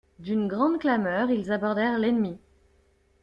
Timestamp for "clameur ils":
0.79-1.51